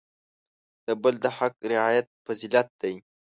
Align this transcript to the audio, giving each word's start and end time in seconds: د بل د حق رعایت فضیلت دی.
د 0.85 0.87
بل 1.01 1.15
د 1.23 1.25
حق 1.37 1.53
رعایت 1.71 2.07
فضیلت 2.25 2.67
دی. 2.81 2.95